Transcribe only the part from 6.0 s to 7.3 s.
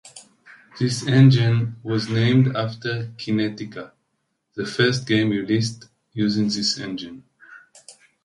using this engine.